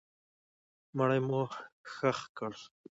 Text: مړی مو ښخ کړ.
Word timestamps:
مړی 0.97 1.19
مو 1.27 1.41
ښخ 1.93 2.19
کړ. 2.37 2.53